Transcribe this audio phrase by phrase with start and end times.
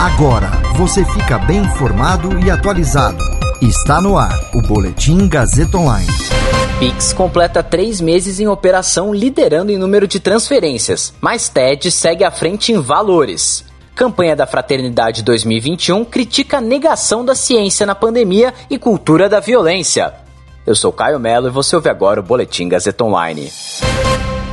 [0.00, 3.22] Agora você fica bem informado e atualizado.
[3.60, 6.08] Está no ar o Boletim Gazeta Online.
[6.78, 12.30] Pix completa três meses em operação, liderando em número de transferências, mas TED segue à
[12.30, 13.62] frente em valores.
[13.94, 20.14] Campanha da Fraternidade 2021 critica a negação da ciência na pandemia e cultura da violência.
[20.66, 23.52] Eu sou Caio Melo e você ouve agora o Boletim Gazeta Online.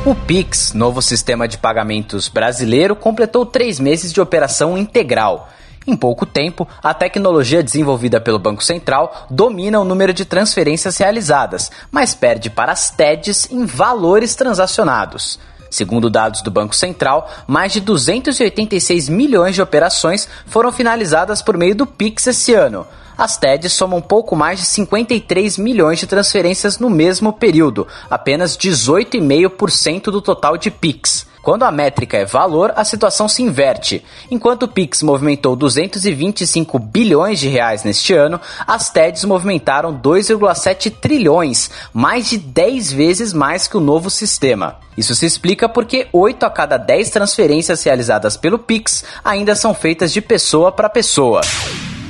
[0.07, 5.49] O Pix, novo sistema de pagamentos brasileiro, completou três meses de operação integral.
[5.85, 11.69] Em pouco tempo, a tecnologia desenvolvida pelo Banco Central domina o número de transferências realizadas,
[11.91, 15.37] mas perde para as TEDs em valores transacionados.
[15.69, 21.75] Segundo dados do Banco Central, mais de 286 milhões de operações foram finalizadas por meio
[21.75, 22.85] do Pix esse ano.
[23.17, 30.03] As TEDs somam pouco mais de 53 milhões de transferências no mesmo período, apenas 18,5%
[30.11, 31.25] do total de PIX.
[31.47, 34.03] Quando a métrica é valor, a situação se inverte.
[34.29, 41.71] Enquanto o Pix movimentou 225 bilhões de reais neste ano, as TEDs movimentaram 2,7 trilhões,
[41.93, 44.75] mais de 10 vezes mais que o novo sistema.
[44.97, 50.11] Isso se explica porque 8 a cada 10 transferências realizadas pelo Pix ainda são feitas
[50.11, 51.39] de pessoa para pessoa.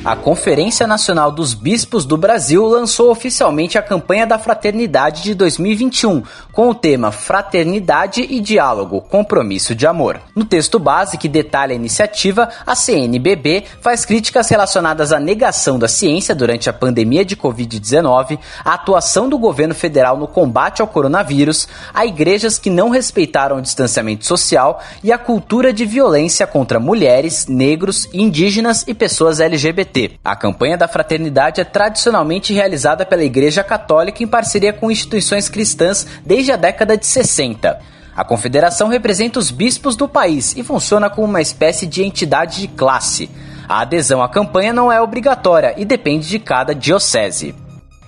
[0.07, 6.23] A Conferência Nacional dos Bispos do Brasil lançou oficialmente a campanha da Fraternidade de 2021,
[6.53, 10.21] com o tema Fraternidade e Diálogo Compromisso de Amor.
[10.33, 15.89] No texto base que detalha a iniciativa, a CNBB faz críticas relacionadas à negação da
[15.89, 21.67] ciência durante a pandemia de Covid-19, a atuação do governo federal no combate ao coronavírus,
[21.93, 27.45] a igrejas que não respeitaram o distanciamento social e a cultura de violência contra mulheres,
[27.47, 29.96] negros, indígenas e pessoas LGBT.
[30.23, 36.05] A campanha da fraternidade é tradicionalmente realizada pela Igreja Católica em parceria com instituições cristãs
[36.25, 37.79] desde a década de 60.
[38.15, 42.67] A confederação representa os bispos do país e funciona como uma espécie de entidade de
[42.67, 43.29] classe.
[43.67, 47.53] A adesão à campanha não é obrigatória e depende de cada diocese.